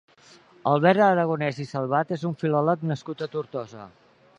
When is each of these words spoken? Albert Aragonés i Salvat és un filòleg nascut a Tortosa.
Albert 0.71 1.03
Aragonés 1.07 1.61
i 1.65 1.67
Salvat 1.75 2.17
és 2.19 2.27
un 2.31 2.35
filòleg 2.45 2.91
nascut 2.95 3.25
a 3.29 3.31
Tortosa. 3.37 3.89